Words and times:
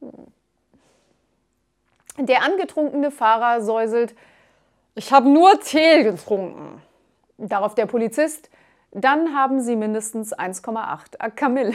Hm. 0.00 0.26
Der 2.18 2.42
angetrunkene 2.42 3.10
Fahrer 3.10 3.62
säuselt, 3.62 4.14
ich 4.94 5.12
habe 5.12 5.28
nur 5.28 5.58
Tee 5.60 6.02
getrunken. 6.02 6.82
Darauf 7.38 7.74
der 7.74 7.86
Polizist, 7.86 8.50
dann 8.90 9.34
haben 9.34 9.60
Sie 9.60 9.76
mindestens 9.76 10.36
1,8 10.36 11.30
Kamille. 11.30 11.74